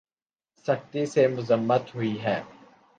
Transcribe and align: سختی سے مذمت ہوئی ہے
سختی 0.65 1.05
سے 1.05 1.27
مذمت 1.27 1.95
ہوئی 1.95 2.15
ہے 2.23 2.41